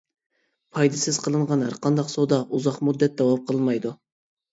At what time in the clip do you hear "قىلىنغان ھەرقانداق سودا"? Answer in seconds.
1.25-2.39